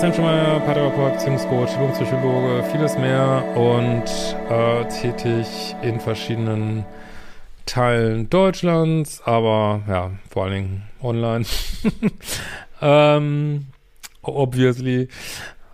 Christian 0.00 0.14
Schemmer, 0.14 0.60
Paartherapeut, 0.60 1.12
Beziehungscoach, 1.12 1.92
Psychologe, 1.92 2.64
vieles 2.72 2.96
mehr 2.96 3.44
und 3.54 4.04
äh, 4.48 4.86
tätig 4.86 5.76
in 5.82 6.00
verschiedenen 6.00 6.86
Teilen 7.66 8.30
Deutschlands, 8.30 9.20
aber 9.26 9.82
ja, 9.86 10.10
vor 10.30 10.44
allen 10.44 10.52
Dingen 10.54 10.82
online. 11.02 11.44
ähm, 12.80 13.66
obviously. 14.22 15.08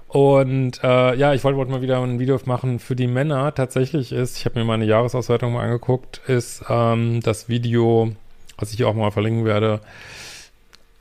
Und 0.08 0.82
äh, 0.82 1.14
ja, 1.14 1.32
ich 1.32 1.44
wollte 1.44 1.56
wollt 1.56 1.70
mal 1.70 1.82
wieder 1.82 2.02
ein 2.02 2.18
Video 2.18 2.36
machen 2.46 2.80
für 2.80 2.96
die 2.96 3.06
Männer. 3.06 3.54
Tatsächlich 3.54 4.10
ist, 4.10 4.38
ich 4.38 4.44
habe 4.44 4.58
mir 4.58 4.64
meine 4.64 4.86
Jahresauswertung 4.86 5.52
mal 5.52 5.62
angeguckt, 5.62 6.20
ist 6.26 6.64
ähm, 6.68 7.20
das 7.20 7.48
Video, 7.48 8.10
was 8.58 8.72
ich 8.72 8.82
auch 8.82 8.94
mal 8.94 9.12
verlinken 9.12 9.44
werde, 9.44 9.82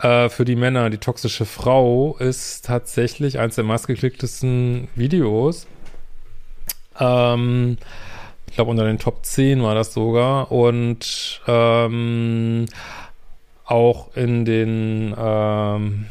äh, 0.06 0.30
für 0.30 0.46
die 0.46 0.56
Männer, 0.56 0.92
die 0.92 1.00
toxische 1.00 1.46
Frau, 1.46 2.16
ist 2.20 2.66
tatsächlich 2.66 3.40
eins 3.40 3.56
der 3.56 3.64
meistgeklicktesten 3.64 4.88
Videos. 4.94 5.66
Ähm, 7.00 7.78
ich 8.48 8.54
glaube, 8.54 8.70
unter 8.70 8.86
den 8.86 9.00
Top 9.00 9.26
10 9.26 9.64
war 9.64 9.74
das 9.74 9.94
sogar. 9.94 10.52
Und 10.52 11.42
ähm, 11.48 12.68
auch 13.66 14.16
in 14.16 14.46
den 14.46 15.16
ähm, 15.18 16.06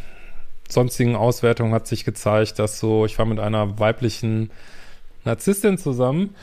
sonstigen 0.69 1.14
Auswertungen 1.14 1.73
hat 1.73 1.86
sich 1.86 2.05
gezeigt, 2.05 2.58
dass 2.58 2.81
so, 2.81 3.06
ich 3.06 3.17
war 3.19 3.27
mit 3.27 3.39
einer 3.39 3.79
weiblichen 3.79 4.51
Narzisstin 5.25 5.79
zusammen, 5.79 6.34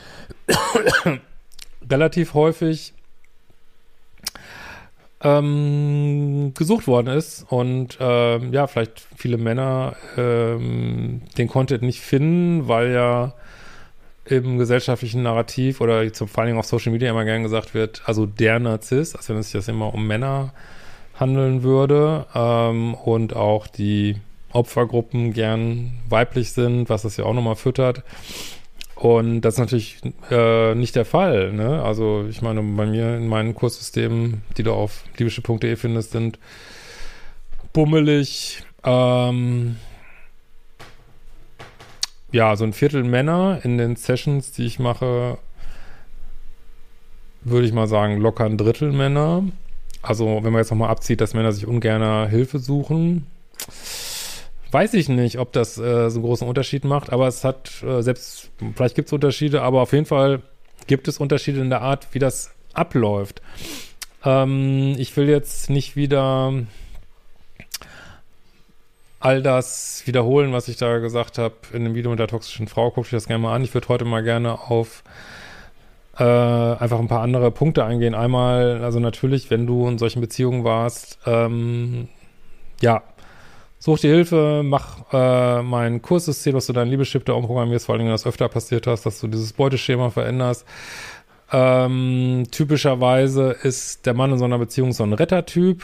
relativ 1.90 2.32
häufig 2.32 2.94
ähm, 5.22 6.52
gesucht 6.54 6.86
worden 6.86 7.08
ist 7.08 7.46
und 7.48 7.98
ähm, 8.00 8.52
ja, 8.52 8.66
vielleicht 8.66 9.06
viele 9.16 9.36
Männer 9.36 9.96
ähm, 10.16 11.22
den 11.38 11.48
Content 11.48 11.82
nicht 11.82 12.00
finden, 12.00 12.68
weil 12.68 12.92
ja 12.92 13.34
im 14.24 14.58
gesellschaftlichen 14.58 15.22
Narrativ 15.22 15.80
oder 15.80 16.12
zum, 16.12 16.28
vor 16.28 16.44
allem 16.44 16.58
auf 16.58 16.66
Social 16.66 16.92
Media 16.92 17.10
immer 17.10 17.24
gern 17.24 17.42
gesagt 17.42 17.74
wird, 17.74 18.02
also 18.06 18.26
der 18.26 18.58
Narzisst, 18.58 19.16
als 19.16 19.28
wenn 19.28 19.36
es 19.36 19.46
sich 19.46 19.58
das 19.60 19.68
immer 19.68 19.92
um 19.92 20.06
Männer 20.06 20.52
handeln 21.14 21.62
würde 21.62 22.26
ähm, 22.34 22.94
und 22.94 23.34
auch 23.34 23.66
die 23.66 24.16
Opfergruppen 24.52 25.32
gern 25.32 25.92
weiblich 26.08 26.52
sind, 26.52 26.88
was 26.88 27.02
das 27.02 27.16
ja 27.16 27.24
auch 27.24 27.34
nochmal 27.34 27.56
füttert. 27.56 28.02
Und 28.94 29.40
das 29.40 29.54
ist 29.54 29.60
natürlich 29.60 30.00
äh, 30.30 30.74
nicht 30.74 30.94
der 30.94 31.04
Fall. 31.04 31.52
Ne? 31.52 31.82
Also 31.82 32.26
ich 32.28 32.42
meine, 32.42 32.62
bei 32.62 32.86
mir 32.86 33.16
in 33.16 33.26
meinen 33.26 33.54
Kurssystemen, 33.54 34.42
die 34.56 34.62
du 34.62 34.72
auf 34.72 35.04
liebische.de 35.16 35.76
findest, 35.76 36.12
sind 36.12 36.38
bummelig, 37.72 38.62
ähm, 38.84 39.76
ja, 42.30 42.56
so 42.56 42.64
ein 42.64 42.72
Viertel 42.72 43.04
Männer 43.04 43.60
in 43.62 43.78
den 43.78 43.96
Sessions, 43.96 44.52
die 44.52 44.66
ich 44.66 44.78
mache, 44.78 45.38
würde 47.42 47.66
ich 47.66 47.72
mal 47.72 47.88
sagen, 47.88 48.18
locker 48.18 48.44
ein 48.44 48.56
Drittel 48.56 48.92
Männer. 48.92 49.44
Also 50.00 50.40
wenn 50.42 50.52
man 50.52 50.60
jetzt 50.60 50.70
nochmal 50.70 50.90
abzieht, 50.90 51.20
dass 51.20 51.34
Männer 51.34 51.52
sich 51.52 51.66
ungern 51.66 52.28
Hilfe 52.28 52.58
suchen, 52.58 53.26
weiß 54.72 54.94
ich 54.94 55.08
nicht, 55.08 55.38
ob 55.38 55.52
das 55.52 55.78
äh, 55.78 56.10
so 56.10 56.18
einen 56.18 56.24
großen 56.24 56.48
Unterschied 56.48 56.84
macht, 56.84 57.12
aber 57.12 57.28
es 57.28 57.44
hat 57.44 57.82
äh, 57.82 58.02
selbst, 58.02 58.50
vielleicht 58.74 58.94
gibt 58.94 59.08
es 59.08 59.12
Unterschiede, 59.12 59.62
aber 59.62 59.82
auf 59.82 59.92
jeden 59.92 60.06
Fall 60.06 60.42
gibt 60.86 61.08
es 61.08 61.18
Unterschiede 61.18 61.60
in 61.60 61.70
der 61.70 61.82
Art, 61.82 62.08
wie 62.12 62.18
das 62.18 62.50
abläuft. 62.72 63.42
Ähm, 64.24 64.94
ich 64.98 65.16
will 65.16 65.28
jetzt 65.28 65.70
nicht 65.70 65.94
wieder 65.94 66.52
all 69.20 69.42
das 69.42 70.02
wiederholen, 70.06 70.52
was 70.52 70.68
ich 70.68 70.76
da 70.76 70.98
gesagt 70.98 71.38
habe 71.38 71.54
in 71.72 71.84
dem 71.84 71.94
Video 71.94 72.10
mit 72.10 72.18
der 72.18 72.26
toxischen 72.26 72.66
Frau. 72.66 72.90
Guckt 72.90 73.06
euch 73.06 73.12
das 73.12 73.28
gerne 73.28 73.42
mal 73.42 73.54
an. 73.54 73.62
Ich 73.62 73.74
würde 73.74 73.88
heute 73.88 74.04
mal 74.04 74.22
gerne 74.22 74.58
auf 74.60 75.04
äh, 76.18 76.24
einfach 76.24 76.98
ein 76.98 77.08
paar 77.08 77.22
andere 77.22 77.50
Punkte 77.50 77.84
eingehen. 77.84 78.14
Einmal, 78.14 78.82
also 78.82 78.98
natürlich, 78.98 79.50
wenn 79.50 79.66
du 79.66 79.86
in 79.88 79.98
solchen 79.98 80.20
Beziehungen 80.20 80.64
warst, 80.64 81.18
ähm, 81.24 82.08
ja, 82.80 83.02
Such 83.84 83.98
dir 83.98 84.14
Hilfe, 84.14 84.62
mach 84.64 85.12
äh, 85.12 85.60
mein 85.60 86.02
Kurssystem, 86.02 86.54
dass 86.54 86.66
du 86.66 86.72
dein 86.72 86.86
Liebeschip 86.86 87.24
da 87.24 87.32
umprogrammierst, 87.32 87.86
vor 87.86 87.96
allem, 87.96 88.04
wenn 88.04 88.12
das 88.12 88.24
öfter 88.24 88.48
passiert 88.48 88.86
hast, 88.86 89.04
dass 89.04 89.18
du 89.18 89.26
dieses 89.26 89.54
Beuteschema 89.54 90.10
veränderst. 90.10 90.64
Ähm, 91.50 92.44
typischerweise 92.52 93.56
ist 93.64 94.06
der 94.06 94.14
Mann 94.14 94.30
in 94.30 94.38
so 94.38 94.44
einer 94.44 94.60
Beziehung 94.60 94.92
so 94.92 95.02
ein 95.02 95.12
Rettertyp, 95.12 95.82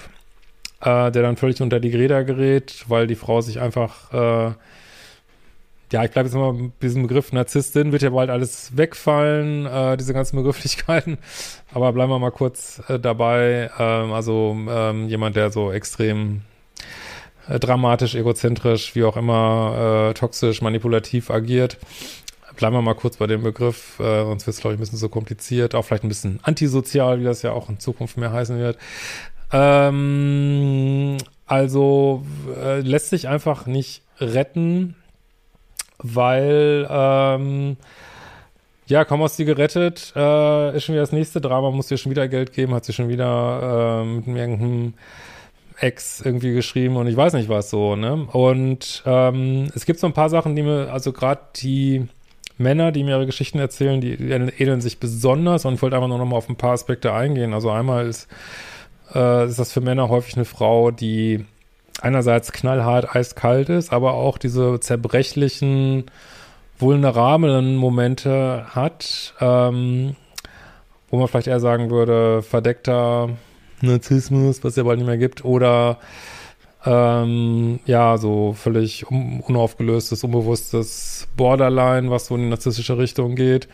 äh, 0.81 1.11
der 1.11 1.23
dann 1.23 1.37
völlig 1.37 1.61
unter 1.61 1.81
die 1.81 1.91
Räder 1.91 2.23
gerät, 2.23 2.85
weil 2.87 3.09
die 3.09 3.17
Frau 3.17 3.41
sich 3.41 3.59
einfach, 3.59 4.13
äh, 4.13 4.53
ja, 5.91 6.05
ich 6.05 6.13
bleibe 6.13 6.29
jetzt 6.29 6.37
mal 6.37 6.53
mit 6.53 6.81
diesem 6.81 7.03
Begriff 7.03 7.33
Narzisstin, 7.33 7.91
wird 7.91 8.03
ja 8.03 8.11
bald 8.11 8.31
alles 8.31 8.77
wegfallen, 8.77 9.67
äh, 9.67 9.97
diese 9.97 10.15
ganzen 10.15 10.37
Begrifflichkeiten. 10.37 11.19
Aber 11.75 11.93
bleiben 11.93 12.13
wir 12.13 12.21
mal 12.21 12.31
kurz 12.31 12.81
äh, 12.87 13.01
dabei. 13.01 13.73
Ähm, 13.77 14.13
also 14.13 14.57
ähm, 14.71 15.09
jemand, 15.09 15.35
der 15.35 15.51
so 15.51 15.73
extrem 15.73 16.43
dramatisch, 17.49 18.15
egozentrisch, 18.15 18.95
wie 18.95 19.05
auch 19.05 19.17
immer, 19.17 20.11
äh, 20.11 20.15
toxisch, 20.15 20.61
manipulativ 20.63 21.31
agiert. 21.31 21.79
Bleiben 22.57 22.75
wir 22.75 22.83
mal 22.83 22.95
kurz 22.95 23.17
bei 23.17 23.27
dem 23.27 23.43
Begriff, 23.43 24.01
äh, 24.01 24.25
sonst 24.25 24.47
wird 24.47 24.55
es, 24.55 24.61
glaube 24.61 24.75
ich, 24.75 24.79
ein 24.79 24.81
bisschen 24.81 24.99
so 24.99 25.09
kompliziert. 25.09 25.75
Auch 25.75 25.85
vielleicht 25.85 26.05
ein 26.05 26.09
bisschen 26.09 26.41
antisozial, 26.43 27.21
wie 27.21 27.25
das 27.25 27.43
ja 27.43 27.53
auch 27.53 27.69
in 27.69 27.79
Zukunft 27.79 28.17
mehr 28.17 28.33
heißen 28.33 28.59
wird. 28.59 28.77
Ähm, 29.53 31.17
also 31.47 32.27
äh, 32.63 32.81
lässt 32.81 33.11
sich 33.11 33.29
einfach 33.29 33.67
nicht 33.67 34.03
retten, 34.21 34.97
weil 35.99 36.87
ähm, 36.91 37.77
ja, 38.87 39.05
kaum 39.05 39.23
hast 39.23 39.39
du 39.39 39.45
gerettet, 39.45 40.13
äh, 40.17 40.77
ist 40.77 40.85
schon 40.85 40.95
wieder 40.95 41.03
das 41.03 41.13
nächste 41.13 41.41
Drama, 41.41 41.71
muss 41.71 41.89
dir 41.89 41.99
schon 41.99 42.11
wieder 42.11 42.27
Geld 42.27 42.53
geben, 42.53 42.75
hat 42.75 42.85
sie 42.85 42.93
schon 42.93 43.09
wieder 43.09 44.03
äh, 44.03 44.05
mit 44.05 44.27
irgendeinem 44.27 44.95
Ex 45.81 46.21
irgendwie 46.21 46.53
geschrieben 46.53 46.97
und 46.97 47.07
ich 47.07 47.17
weiß 47.17 47.35
nicht 47.35 47.49
was 47.49 47.71
so, 47.71 47.95
ne? 47.97 48.27
Und 48.33 49.03
ähm, 49.07 49.71
es 49.75 49.87
gibt 49.87 50.01
so 50.01 50.07
ein 50.07 50.13
paar 50.13 50.29
Sachen, 50.29 50.57
die 50.57 50.63
mir, 50.63 50.93
also 50.93 51.13
gerade 51.13 51.41
die 51.57 52.09
Männer, 52.57 52.91
die 52.91 53.05
mir 53.05 53.17
ihre 53.17 53.27
Geschichten 53.27 53.59
erzählen, 53.59 54.01
die, 54.01 54.17
die 54.17 54.31
ähneln 54.31 54.81
sich 54.81 54.99
besonders 54.99 55.65
und 55.65 55.75
ich 55.75 55.83
wollte 55.83 55.97
einfach 55.97 56.09
nur 56.09 56.19
noch 56.19 56.27
mal 56.27 56.37
auf 56.37 56.49
ein 56.49 56.57
paar 56.57 56.73
Aspekte 56.73 57.13
eingehen. 57.13 57.55
Also 57.55 57.71
einmal 57.71 58.07
ist, 58.07 58.29
äh, 59.15 59.47
ist 59.47 59.59
das 59.59 59.73
für 59.73 59.81
Männer 59.81 60.09
häufig 60.09 60.35
eine 60.35 60.45
Frau, 60.45 60.91
die 60.91 61.45
einerseits 62.01 62.53
knallhart 62.53 63.15
eiskalt 63.15 63.69
ist, 63.69 63.93
aber 63.93 64.15
auch 64.15 64.39
diese 64.39 64.81
zerbrechlichen, 64.81 66.05
vulnerablen 66.79 67.77
Momente 67.77 68.67
hat, 68.71 69.35
ähm, 69.41 70.17
wo 71.11 71.19
man 71.19 71.29
vielleicht 71.29 71.49
eher 71.49 71.61
sagen 71.61 71.91
würde, 71.91 72.43
verdeckter 72.43 73.31
Narzissmus, 73.81 74.63
was 74.65 74.73
es 74.73 74.77
ja 74.77 74.83
bald 74.83 74.99
nicht 74.99 75.07
mehr 75.07 75.19
gibt, 75.19 75.45
oder 75.45 75.99
ähm, 76.85 77.81
ja, 77.87 78.17
so 78.19 78.53
völlig 78.55 79.11
un 79.11 79.41
unaufgelöstes, 79.41 80.23
unbewusstes 80.25 81.29
Borderline, 81.37 82.11
was 82.11 82.27
so 82.27 82.37
in 82.37 82.43
die 82.43 82.49
narzisstische 82.49 82.99
Richtung 82.99 83.35
geht. 83.35 83.69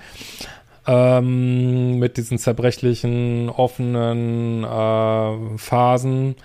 Ähm, 0.87 1.99
mit 1.99 2.17
diesen 2.17 2.39
zerbrechlichen, 2.39 3.49
offenen 3.49 4.65
äh, 4.65 5.59
Phasen. 5.59 6.37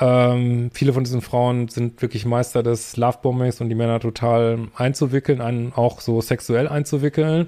Ähm, 0.00 0.70
viele 0.74 0.92
von 0.92 1.04
diesen 1.04 1.20
Frauen 1.20 1.68
sind 1.68 2.02
wirklich 2.02 2.26
Meister 2.26 2.62
des 2.62 2.96
Lovebombings 2.96 3.60
und 3.60 3.68
die 3.68 3.76
Männer 3.76 4.00
total 4.00 4.68
einzuwickeln, 4.74 5.40
einen 5.40 5.72
auch 5.72 6.00
so 6.00 6.20
sexuell 6.20 6.66
einzuwickeln, 6.66 7.46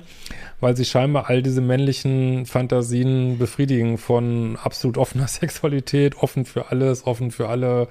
weil 0.61 0.77
sie 0.77 0.85
scheinbar 0.85 1.29
all 1.29 1.43
diese 1.43 1.61
männlichen 1.61 2.47
Fantasien 2.47 3.39
befriedigen 3.39 3.99
von 3.99 4.57
absolut 4.63 4.97
offener 4.97 5.27
Sexualität, 5.29 6.17
offen 6.17 6.45
für 6.45 6.71
alles, 6.71 7.07
offen 7.07 7.33
für 7.33 7.49
alle 7.49 7.89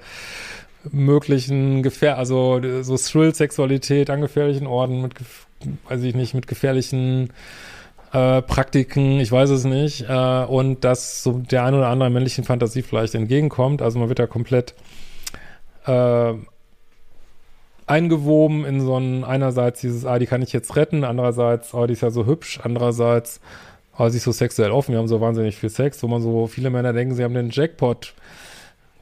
möglichen 0.90 1.82
Gefähr, 1.82 2.16
also 2.16 2.60
so 2.82 2.96
Thrill-Sexualität 2.96 4.08
an 4.08 4.20
gefährlichen 4.20 4.66
Orten 4.66 5.02
mit, 5.02 5.14
weiß 5.88 6.02
ich 6.02 6.14
nicht, 6.14 6.32
mit 6.32 6.46
gefährlichen 6.46 7.30
äh, 8.16 8.40
Praktiken, 8.40 9.20
ich 9.20 9.30
weiß 9.30 9.50
es 9.50 9.64
nicht, 9.64 10.06
äh, 10.08 10.44
und 10.44 10.84
dass 10.84 11.22
so 11.22 11.32
der 11.32 11.64
ein 11.64 11.74
oder 11.74 11.88
andere 11.88 12.08
männlichen 12.08 12.44
Fantasie 12.44 12.80
vielleicht 12.80 13.14
entgegenkommt. 13.14 13.82
Also 13.82 13.98
man 13.98 14.08
wird 14.08 14.18
da 14.18 14.26
komplett 14.26 14.74
äh, 15.84 16.32
eingewoben 17.86 18.64
in 18.64 18.80
so 18.80 18.96
ein, 18.96 19.22
einerseits 19.22 19.82
dieses, 19.82 20.06
ah, 20.06 20.18
die 20.18 20.26
kann 20.26 20.40
ich 20.40 20.54
jetzt 20.54 20.76
retten, 20.76 21.04
andererseits, 21.04 21.74
oh, 21.74 21.86
die 21.86 21.92
ist 21.92 22.00
ja 22.00 22.10
so 22.10 22.24
hübsch, 22.24 22.58
andererseits, 22.62 23.40
oh, 23.98 24.08
sie 24.08 24.16
ist 24.16 24.24
so 24.24 24.32
sexuell 24.32 24.70
offen, 24.70 24.92
wir 24.92 24.98
haben 24.98 25.08
so 25.08 25.20
wahnsinnig 25.20 25.56
viel 25.56 25.70
Sex, 25.70 26.02
wo 26.02 26.08
man 26.08 26.22
so, 26.22 26.46
viele 26.46 26.70
Männer 26.70 26.94
denken, 26.94 27.14
sie 27.14 27.22
haben 27.22 27.34
den 27.34 27.50
Jackpot 27.50 28.14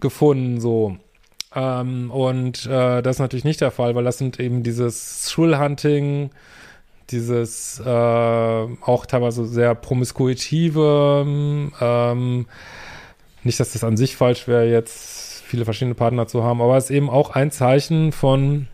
gefunden, 0.00 0.60
so. 0.60 0.96
Ähm, 1.54 2.10
und 2.10 2.66
äh, 2.66 3.00
das 3.00 3.16
ist 3.16 3.20
natürlich 3.20 3.44
nicht 3.44 3.60
der 3.60 3.70
Fall, 3.70 3.94
weil 3.94 4.04
das 4.04 4.18
sind 4.18 4.40
eben 4.40 4.64
dieses 4.64 5.26
Thrill-Hunting, 5.26 6.30
dieses 7.10 7.80
äh, 7.80 7.88
auch 7.88 9.06
teilweise 9.06 9.46
sehr 9.46 9.74
promiskuitive, 9.74 11.24
ähm, 11.80 12.46
nicht, 13.42 13.60
dass 13.60 13.72
das 13.72 13.84
an 13.84 13.96
sich 13.96 14.16
falsch 14.16 14.48
wäre, 14.48 14.70
jetzt 14.70 15.42
viele 15.42 15.64
verschiedene 15.64 15.94
Partner 15.94 16.26
zu 16.26 16.42
haben, 16.42 16.62
aber 16.62 16.76
es 16.76 16.84
ist 16.84 16.90
eben 16.90 17.10
auch 17.10 17.30
ein 17.30 17.50
Zeichen 17.50 18.12
von 18.12 18.68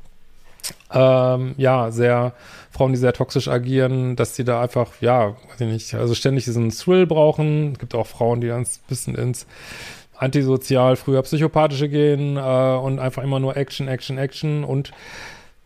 ähm, 0.93 1.55
ja, 1.57 1.91
sehr 1.91 2.35
Frauen, 2.71 2.93
die 2.93 2.99
sehr 2.99 3.13
toxisch 3.13 3.49
agieren, 3.49 4.17
dass 4.17 4.35
die 4.35 4.45
da 4.45 4.63
einfach, 4.63 4.93
ja, 5.01 5.31
weiß 5.51 5.61
ich 5.61 5.67
nicht, 5.67 5.95
also 5.95 6.15
ständig 6.15 6.45
diesen 6.45 6.71
Thrill 6.71 7.07
brauchen. 7.07 7.73
Es 7.73 7.79
gibt 7.79 7.95
auch 7.95 8.07
Frauen, 8.07 8.41
die 8.41 8.49
dann 8.49 8.63
ein 8.63 8.69
bisschen 8.89 9.15
ins 9.15 9.47
antisozial, 10.17 10.97
früher 10.97 11.23
psychopathische 11.23 11.89
gehen 11.89 12.37
äh, 12.37 12.41
und 12.41 12.99
einfach 12.99 13.23
immer 13.23 13.41
nur 13.41 13.57
Action, 13.57 13.89
Action, 13.89 14.19
Action 14.19 14.65
und 14.65 14.93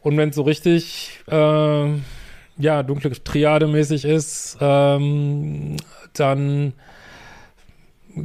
und 0.00 0.18
wenn 0.18 0.28
es 0.28 0.36
so 0.36 0.42
richtig 0.42 1.20
äh, 1.28 1.86
ja, 2.58 2.82
dunkle 2.82 3.10
Triade 3.10 3.66
mäßig 3.66 4.04
ist, 4.04 4.58
ähm, 4.60 5.76
dann 6.12 6.74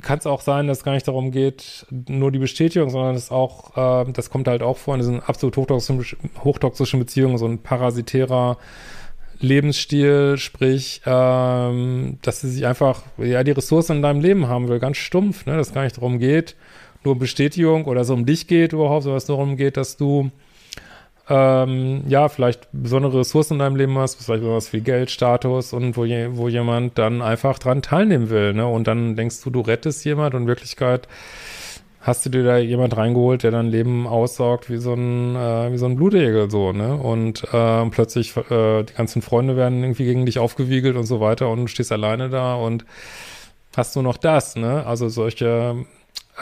kann 0.02 0.20
es 0.20 0.28
auch 0.28 0.42
sein, 0.42 0.68
dass 0.68 0.80
es 0.80 0.84
gar 0.84 0.94
nicht 0.94 1.08
darum 1.08 1.32
geht, 1.32 1.86
nur 1.90 2.32
die 2.32 2.40
Bestätigung, 2.40 2.90
sondern 2.90 3.16
es 3.16 3.32
auch, 3.32 4.06
äh, 4.06 4.12
das 4.12 4.30
kommt 4.30 4.48
halt 4.48 4.62
auch 4.62 4.78
vor 4.78 4.94
in 4.94 5.00
diesen 5.00 5.22
absolut 5.22 5.58
hochtoxischen, 5.58 6.06
hochtoxischen 6.44 7.00
Beziehungen, 7.00 7.38
so 7.38 7.48
ein 7.48 7.58
parasitärer 7.58 8.58
Lebensstil, 9.40 10.38
sprich, 10.38 11.02
ähm, 11.06 12.20
dass 12.22 12.42
sie 12.42 12.50
sich 12.50 12.66
einfach, 12.68 13.04
ja, 13.18 13.44
die 13.44 13.52
Ressourcen 13.52 13.98
in 13.98 14.02
deinem 14.02 14.22
Leben 14.22 14.48
haben 14.48 14.68
will, 14.68 14.80
ganz 14.80 14.98
stumpf, 14.98 15.46
ne, 15.46 15.58
dass 15.58 15.70
es 15.70 15.74
gar 15.74 15.84
nicht 15.84 15.98
darum 15.98 16.20
geht, 16.20 16.56
nur 17.04 17.14
um 17.14 17.20
Bestätigung 17.20 17.86
oder 17.86 18.04
so 18.04 18.14
um 18.14 18.26
dich 18.26 18.48
geht 18.48 18.74
überhaupt, 18.74 19.04
sondern 19.04 19.18
es 19.18 19.26
darum 19.26 19.56
geht, 19.56 19.78
dass 19.78 19.98
du 19.98 20.30
ähm, 21.30 22.04
ja, 22.08 22.28
vielleicht 22.28 22.68
besondere 22.72 23.20
Ressourcen 23.20 23.54
in 23.54 23.60
deinem 23.60 23.76
Leben 23.76 23.98
hast, 24.00 24.24
vielleicht 24.24 24.44
sowas 24.44 24.74
wie 24.74 24.82
Geld, 24.82 25.12
Status 25.12 25.74
und 25.74 25.96
wo, 25.96 26.04
je, 26.04 26.30
wo 26.32 26.48
jemand 26.48 26.98
dann 26.98 27.22
einfach 27.22 27.60
dran 27.60 27.84
teilnehmen 27.84 28.30
will, 28.32 28.54
ne? 28.54 28.68
Und 28.68 28.88
dann 28.88 29.16
denkst 29.16 29.42
du, 29.44 29.52
du 29.52 29.62
rettest 29.62 30.04
jemand 30.06 30.34
und 30.34 30.44
in 30.44 30.48
Wirklichkeit 30.48 31.08
hast 32.02 32.26
du 32.26 32.30
dir 32.30 32.44
da 32.44 32.58
jemand 32.58 32.98
reingeholt, 32.98 33.44
der 33.44 33.52
dein 33.52 33.68
Leben 33.68 34.08
aussaugt 34.08 34.70
wie 34.70 34.78
so 34.78 34.94
ein, 34.94 35.36
äh, 35.36 35.72
wie 35.72 35.78
so 35.78 35.86
ein 35.86 35.96
Blutegel, 35.98 36.50
so, 36.50 36.72
ne? 36.72 36.96
Und 36.96 37.44
äh, 37.54 37.86
plötzlich 37.92 38.36
äh, 38.36 38.84
die 38.84 38.94
ganzen 38.94 39.22
Freunde 39.22 39.56
werden 39.56 39.84
irgendwie 39.84 40.06
gegen 40.06 40.26
dich 40.26 40.40
aufgewiegelt 40.40 40.96
und 40.96 41.06
so 41.06 41.20
weiter 41.20 41.50
und 41.50 41.60
du 41.62 41.68
stehst 41.68 41.92
alleine 41.92 42.30
da 42.30 42.56
und 42.56 42.86
hast 43.78 43.96
nur 43.96 44.04
noch 44.04 44.18
das, 44.18 44.56
ne? 44.56 44.86
Also 44.88 45.10
solche 45.10 45.86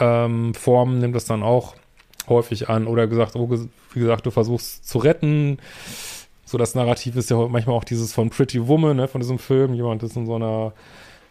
ähm, 0.00 0.54
Formen 0.54 1.00
nimmt 1.00 1.14
das 1.14 1.26
dann 1.26 1.42
auch 1.42 1.74
häufig 2.28 2.68
an. 2.68 2.86
Oder 2.86 3.06
gesagt, 3.06 3.36
oh, 3.36 3.50
wie 3.50 4.00
gesagt, 4.00 4.26
du 4.26 4.30
versuchst 4.30 4.88
zu 4.88 4.98
retten. 4.98 5.58
So 6.44 6.56
das 6.58 6.74
Narrativ 6.74 7.16
ist 7.16 7.30
ja 7.30 7.36
manchmal 7.48 7.76
auch 7.76 7.84
dieses 7.84 8.12
von 8.12 8.30
Pretty 8.30 8.66
Woman, 8.66 8.96
ne, 8.96 9.08
von 9.08 9.20
diesem 9.20 9.38
Film. 9.38 9.74
Jemand 9.74 10.02
ist 10.02 10.16
in 10.16 10.26
so 10.26 10.34
einer 10.34 10.72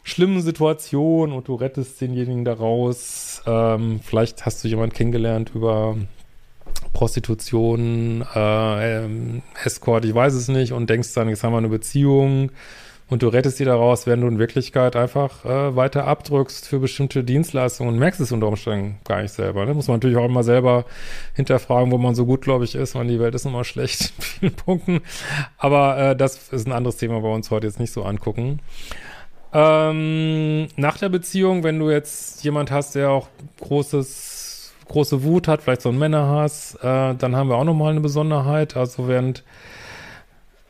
schlimmen 0.03 0.41
Situation 0.41 1.33
und 1.33 1.47
du 1.47 1.55
rettest 1.55 1.99
denjenigen 1.99 2.45
daraus. 2.45 3.41
Ähm, 3.45 3.99
vielleicht 4.03 4.45
hast 4.45 4.63
du 4.63 4.67
jemanden 4.67 4.95
kennengelernt 4.95 5.51
über 5.53 5.97
Prostitution, 6.93 8.25
äh, 8.33 9.05
ähm, 9.05 9.41
Escort, 9.63 10.05
ich 10.05 10.13
weiß 10.13 10.33
es 10.33 10.47
nicht, 10.47 10.71
und 10.71 10.89
denkst 10.89 11.13
dann, 11.13 11.29
jetzt 11.29 11.43
haben 11.43 11.53
wir 11.53 11.57
eine 11.57 11.69
Beziehung 11.69 12.51
und 13.09 13.23
du 13.23 13.29
rettest 13.29 13.59
die 13.59 13.65
daraus, 13.65 14.05
wenn 14.05 14.19
du 14.19 14.27
in 14.27 14.37
Wirklichkeit 14.37 14.97
einfach 14.97 15.45
äh, 15.45 15.75
weiter 15.75 16.05
abdrückst 16.05 16.67
für 16.67 16.79
bestimmte 16.79 17.23
Dienstleistungen 17.23 17.93
und 17.93 17.99
merkst 17.99 18.19
es 18.19 18.33
unter 18.33 18.47
Umständen 18.47 18.97
gar 19.05 19.21
nicht 19.21 19.33
selber. 19.33 19.65
Ne? 19.65 19.73
Muss 19.73 19.87
man 19.87 19.97
natürlich 19.97 20.17
auch 20.17 20.25
immer 20.25 20.43
selber 20.43 20.85
hinterfragen, 21.33 21.91
wo 21.91 21.97
man 21.97 22.15
so 22.15 22.25
gutgläubig 22.25 22.75
ist, 22.75 22.95
weil 22.95 23.07
die 23.07 23.19
Welt 23.19 23.33
ist 23.33 23.45
immer 23.45 23.63
schlecht 23.63 24.13
in 24.17 24.21
vielen 24.21 24.53
Punkten. 24.55 25.01
Aber 25.57 25.97
äh, 25.97 26.15
das 26.15 26.49
ist 26.49 26.67
ein 26.67 26.73
anderes 26.73 26.97
Thema, 26.97 27.23
wir 27.23 27.29
uns 27.29 27.49
heute 27.49 27.67
jetzt 27.67 27.79
nicht 27.79 27.93
so 27.93 28.03
angucken. 28.03 28.59
Ähm, 29.53 30.67
nach 30.75 30.97
der 30.97 31.07
Beziehung, 31.07 31.63
wenn 31.63 31.79
du 31.79 31.89
jetzt 31.89 32.43
jemand 32.43 32.71
hast, 32.71 32.95
der 32.95 33.11
auch 33.11 33.29
großes, 33.61 34.73
große 34.89 35.23
Wut 35.23 35.47
hat, 35.47 35.61
vielleicht 35.61 35.81
so 35.81 35.89
einen 35.89 35.97
Männerhass, 35.97 36.75
äh, 36.75 37.15
dann 37.15 37.35
haben 37.37 37.47
wir 37.47 37.55
auch 37.55 37.63
nochmal 37.63 37.91
eine 37.91 38.01
Besonderheit. 38.01 38.75
Also 38.75 39.07
während 39.07 39.45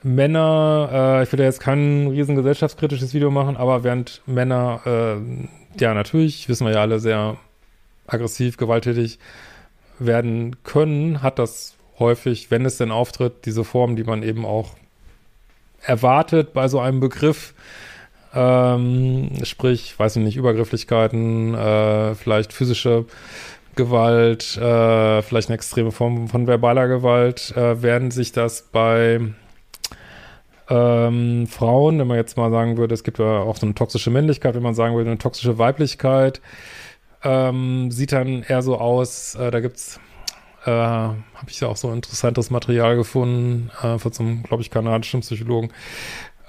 Männer, 0.03 0.89
äh, 0.91 1.23
ich 1.23 1.31
würde 1.31 1.44
jetzt 1.44 1.59
kein 1.59 2.07
riesen 2.07 2.35
gesellschaftskritisches 2.35 3.13
Video 3.13 3.31
machen, 3.31 3.57
aber 3.57 3.83
während 3.83 4.21
Männer, 4.25 4.81
äh, 4.85 5.79
ja 5.79 5.94
natürlich, 5.94 6.47
wissen 6.49 6.67
wir 6.67 6.73
ja 6.73 6.81
alle, 6.81 6.99
sehr 6.99 7.38
aggressiv, 8.05 8.57
gewalttätig 8.57 9.19
werden 9.99 10.55
können, 10.63 11.21
hat 11.21 11.39
das 11.39 11.75
häufig, 11.99 12.51
wenn 12.51 12.65
es 12.65 12.77
denn 12.77 12.91
auftritt, 12.91 13.45
diese 13.45 13.63
Form, 13.63 13.95
die 13.95 14.03
man 14.03 14.23
eben 14.23 14.45
auch 14.45 14.71
erwartet 15.81 16.53
bei 16.53 16.67
so 16.67 16.79
einem 16.79 16.99
Begriff, 16.99 17.53
ähm, 18.33 19.31
sprich, 19.44 19.97
weiß 19.97 20.17
ich 20.17 20.23
nicht, 20.23 20.38
Übergrifflichkeiten, 20.38 21.55
äh, 21.55 22.15
vielleicht 22.15 22.53
physische 22.53 23.05
Gewalt, 23.75 24.57
äh, 24.57 25.21
vielleicht 25.21 25.49
eine 25.49 25.55
extreme 25.55 25.91
Form 25.91 26.27
von 26.27 26.47
verbaler 26.47 26.88
Gewalt, 26.88 27.55
äh, 27.55 27.81
werden 27.81 28.11
sich 28.11 28.31
das 28.31 28.63
bei 28.71 29.21
ähm, 30.69 31.47
Frauen, 31.47 31.99
wenn 31.99 32.07
man 32.07 32.17
jetzt 32.17 32.37
mal 32.37 32.51
sagen 32.51 32.77
würde, 32.77 32.93
es 32.93 33.03
gibt 33.03 33.19
ja 33.19 33.39
auch 33.39 33.57
so 33.57 33.65
eine 33.65 33.75
toxische 33.75 34.11
Männlichkeit, 34.11 34.55
wenn 34.55 34.63
man 34.63 34.75
sagen 34.75 34.95
würde, 34.95 35.09
eine 35.09 35.19
toxische 35.19 35.57
Weiblichkeit, 35.57 36.42
ähm, 37.23 37.92
sieht 37.92 38.11
dann 38.11 38.44
eher 38.44 38.61
so 38.61 38.77
aus, 38.77 39.35
äh, 39.35 39.51
da 39.51 39.59
gibt's 39.59 39.99
äh, 40.65 40.71
habe 40.71 41.47
ich 41.47 41.59
ja 41.61 41.69
auch 41.69 41.77
so 41.77 41.92
interessantes 41.92 42.49
Material 42.49 42.97
gefunden 42.97 43.71
äh, 43.81 43.97
von 43.97 44.11
so 44.11 44.23
einem, 44.23 44.44
glaube 44.44 44.61
ich, 44.61 44.69
kanadischen 44.69 45.21
Psychologen, 45.21 45.71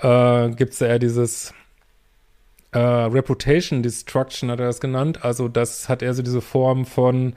äh, 0.02 0.50
gibt 0.50 0.73
es 0.73 0.81
eher 0.81 0.99
dieses 0.99 1.54
äh, 2.73 2.78
Reputation 2.78 3.83
Destruction, 3.83 4.50
hat 4.50 4.61
er 4.61 4.66
das 4.66 4.81
genannt. 4.81 5.25
Also 5.25 5.49
das 5.49 5.88
hat 5.88 6.02
eher 6.02 6.14
so 6.14 6.23
diese 6.23 6.40
Form 6.40 6.85
von 6.85 7.35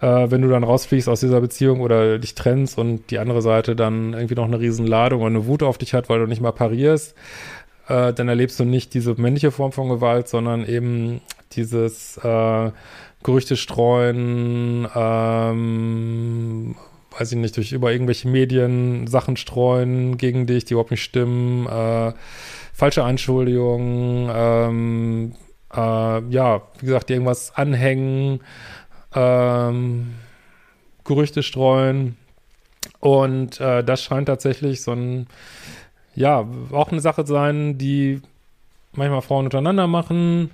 äh, 0.00 0.30
wenn 0.30 0.42
du 0.42 0.48
dann 0.48 0.64
rausfliegst 0.64 1.08
aus 1.08 1.20
dieser 1.20 1.40
Beziehung 1.40 1.80
oder 1.80 2.18
dich 2.18 2.34
trennst 2.34 2.78
und 2.78 3.10
die 3.10 3.18
andere 3.18 3.42
Seite 3.42 3.74
dann 3.76 4.12
irgendwie 4.12 4.34
noch 4.34 4.44
eine 4.44 4.60
riesen 4.60 4.86
Ladung 4.86 5.20
oder 5.22 5.30
eine 5.30 5.46
Wut 5.46 5.62
auf 5.62 5.78
dich 5.78 5.94
hat, 5.94 6.08
weil 6.08 6.20
du 6.20 6.26
nicht 6.26 6.40
mal 6.40 6.52
parierst, 6.52 7.14
äh, 7.88 8.12
dann 8.12 8.28
erlebst 8.28 8.60
du 8.60 8.64
nicht 8.64 8.94
diese 8.94 9.14
männliche 9.20 9.50
Form 9.50 9.72
von 9.72 9.88
Gewalt, 9.88 10.28
sondern 10.28 10.64
eben 10.66 11.20
dieses 11.52 12.18
äh, 12.18 12.70
Gerüchte 13.22 13.56
streuen, 13.56 14.86
ähm, 14.94 16.76
weiß 17.18 17.32
ich 17.32 17.38
nicht, 17.38 17.56
durch 17.56 17.72
über 17.72 17.90
irgendwelche 17.90 18.28
Medien 18.28 19.06
Sachen 19.08 19.36
streuen 19.36 20.18
gegen 20.18 20.46
dich, 20.46 20.64
die 20.64 20.74
überhaupt 20.74 20.92
nicht 20.92 21.02
stimmen, 21.02 21.66
äh, 21.66 22.12
falsche 22.72 23.02
Anschuldigungen, 23.02 24.30
ähm, 24.32 25.32
äh, 25.74 25.78
ja, 26.30 26.62
wie 26.78 26.86
gesagt, 26.86 27.10
irgendwas 27.10 27.52
anhängen, 27.56 28.40
ähm, 29.18 30.14
Gerüchte 31.04 31.42
streuen. 31.42 32.16
Und 33.00 33.60
äh, 33.60 33.82
das 33.82 34.02
scheint 34.02 34.28
tatsächlich 34.28 34.82
so 34.82 34.92
ein, 34.92 35.26
ja, 36.14 36.46
auch 36.72 36.90
eine 36.90 37.00
Sache 37.00 37.26
sein, 37.26 37.78
die 37.78 38.20
manchmal 38.92 39.22
Frauen 39.22 39.46
untereinander 39.46 39.86
machen. 39.86 40.50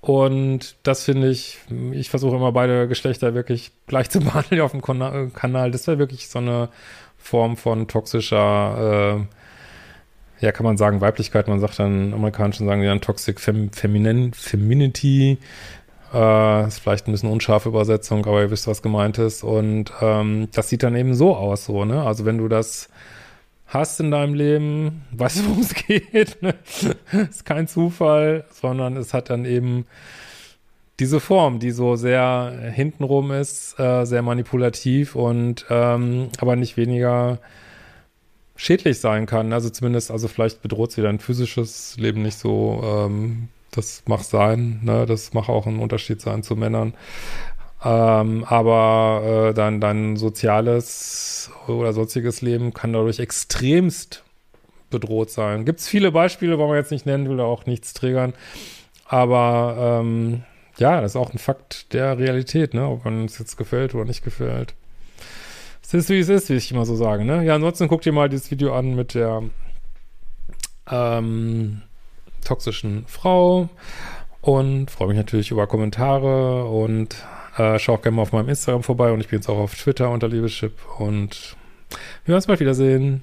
Und 0.00 0.76
das 0.82 1.04
finde 1.04 1.28
ich, 1.28 1.58
ich 1.92 2.08
versuche 2.08 2.36
immer 2.36 2.52
beide 2.52 2.88
Geschlechter 2.88 3.34
wirklich 3.34 3.72
gleich 3.86 4.08
zu 4.08 4.20
behandeln 4.24 4.60
auf 4.62 4.72
dem 4.72 4.82
Kanal. 4.82 5.70
Das 5.70 5.86
wäre 5.86 5.98
wirklich 5.98 6.28
so 6.28 6.38
eine 6.38 6.68
Form 7.18 7.56
von 7.56 7.86
toxischer, 7.86 9.18
äh, 10.40 10.44
ja, 10.44 10.52
kann 10.52 10.64
man 10.64 10.78
sagen, 10.78 11.02
Weiblichkeit. 11.02 11.48
Man 11.48 11.60
sagt 11.60 11.78
dann, 11.78 12.14
Amerikanischen 12.14 12.66
sagen 12.66 12.80
die 12.80 12.86
dann 12.86 13.02
Toxic 13.02 13.38
Fem 13.38 13.70
Feminin 13.72 14.32
Femininity 14.32 15.36
Äh, 16.12 16.66
ist 16.66 16.80
vielleicht 16.80 17.06
ein 17.06 17.12
bisschen 17.12 17.30
unscharfe 17.30 17.68
Übersetzung, 17.68 18.26
aber 18.26 18.42
ihr 18.42 18.50
wisst, 18.50 18.66
was 18.66 18.82
gemeint 18.82 19.18
ist. 19.18 19.44
Und 19.44 19.92
ähm, 20.00 20.48
das 20.52 20.68
sieht 20.68 20.82
dann 20.82 20.96
eben 20.96 21.14
so 21.14 21.36
aus, 21.36 21.66
so, 21.66 21.84
ne? 21.84 22.02
Also 22.02 22.24
wenn 22.24 22.38
du 22.38 22.48
das 22.48 22.88
hast 23.66 24.00
in 24.00 24.10
deinem 24.10 24.34
Leben, 24.34 25.02
weißt 25.12 25.40
du, 25.40 25.46
worum 25.46 25.60
es 25.60 25.74
geht. 25.86 26.42
Ne? 26.42 26.54
ist 27.30 27.44
kein 27.44 27.68
Zufall, 27.68 28.44
sondern 28.50 28.96
es 28.96 29.14
hat 29.14 29.30
dann 29.30 29.44
eben 29.44 29.86
diese 30.98 31.20
Form, 31.20 31.60
die 31.60 31.70
so 31.70 31.96
sehr 31.96 32.72
hintenrum 32.74 33.30
ist, 33.32 33.78
äh, 33.78 34.04
sehr 34.04 34.22
manipulativ 34.22 35.14
und 35.14 35.64
ähm, 35.70 36.28
aber 36.38 36.56
nicht 36.56 36.76
weniger 36.76 37.38
schädlich 38.54 39.00
sein 39.00 39.24
kann. 39.24 39.52
Also 39.52 39.70
zumindest, 39.70 40.10
also 40.10 40.28
vielleicht 40.28 40.60
bedroht 40.60 40.92
sie 40.92 41.00
dein 41.00 41.18
physisches 41.18 41.96
Leben 41.96 42.22
nicht 42.22 42.36
so. 42.36 42.82
Ähm, 42.84 43.48
das 43.70 44.02
mag 44.06 44.20
sein, 44.22 44.80
ne? 44.82 45.06
Das 45.06 45.32
mag 45.32 45.48
auch 45.48 45.66
ein 45.66 45.78
Unterschied 45.78 46.20
sein 46.20 46.42
zu 46.42 46.56
Männern. 46.56 46.94
Ähm, 47.82 48.44
aber 48.44 49.50
äh, 49.50 49.54
dein, 49.54 49.80
dein 49.80 50.16
soziales 50.16 51.50
oder 51.66 51.92
sonstiges 51.92 52.42
Leben 52.42 52.74
kann 52.74 52.92
dadurch 52.92 53.20
extremst 53.20 54.22
bedroht 54.90 55.30
sein. 55.30 55.64
Gibt 55.64 55.80
es 55.80 55.88
viele 55.88 56.12
Beispiele, 56.12 56.58
wollen 56.58 56.70
wir 56.70 56.76
jetzt 56.76 56.90
nicht 56.90 57.06
nennen, 57.06 57.28
will 57.28 57.40
auch 57.40 57.66
nichts 57.66 57.94
triggern. 57.94 58.34
Aber 59.06 60.00
ähm, 60.02 60.42
ja, 60.76 61.00
das 61.00 61.12
ist 61.12 61.16
auch 61.16 61.32
ein 61.32 61.38
Fakt 61.38 61.92
der 61.92 62.18
Realität, 62.18 62.74
ne? 62.74 62.86
Ob 62.86 63.04
man 63.04 63.24
es 63.24 63.38
jetzt 63.38 63.56
gefällt 63.56 63.94
oder 63.94 64.04
nicht 64.04 64.24
gefällt. 64.24 64.74
Es 65.82 65.94
ist, 65.94 66.08
wie 66.10 66.18
es 66.18 66.28
ist, 66.28 66.50
wie 66.50 66.54
ich 66.54 66.70
immer 66.70 66.86
so 66.86 66.96
sage, 66.96 67.24
ne? 67.24 67.44
Ja, 67.44 67.54
ansonsten 67.54 67.88
guckt 67.88 68.06
ihr 68.06 68.12
mal 68.12 68.28
dieses 68.28 68.50
Video 68.50 68.74
an 68.74 68.94
mit 68.94 69.14
der 69.14 69.42
ähm, 70.90 71.82
toxischen 72.40 73.04
Frau 73.06 73.68
und 74.40 74.90
freue 74.90 75.08
mich 75.08 75.16
natürlich 75.16 75.50
über 75.50 75.66
Kommentare 75.66 76.64
und 76.64 77.16
äh, 77.56 77.78
schau 77.78 77.94
auch 77.94 78.02
gerne 78.02 78.16
mal 78.16 78.22
auf 78.22 78.32
meinem 78.32 78.48
Instagram 78.48 78.82
vorbei 78.82 79.12
und 79.12 79.20
ich 79.20 79.28
bin 79.28 79.38
jetzt 79.38 79.48
auch 79.48 79.58
auf 79.58 79.74
Twitter 79.74 80.10
unter 80.10 80.28
Liebeschip 80.28 80.72
und 80.98 81.56
wir 82.24 82.28
werden 82.28 82.36
uns 82.36 82.46
bald 82.46 82.60
wiedersehen. 82.60 83.22